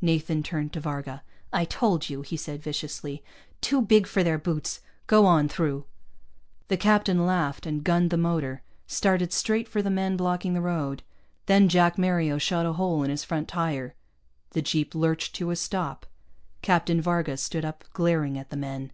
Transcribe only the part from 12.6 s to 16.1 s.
a hole in his front tire. The jeep lurched to a stop.